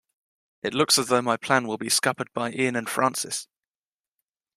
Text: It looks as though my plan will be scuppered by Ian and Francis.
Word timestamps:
It 0.63 0.73
looks 0.73 0.97
as 0.97 1.09
though 1.09 1.21
my 1.21 1.37
plan 1.37 1.67
will 1.67 1.77
be 1.77 1.87
scuppered 1.87 2.33
by 2.33 2.51
Ian 2.51 2.75
and 2.75 2.89
Francis. 2.89 3.47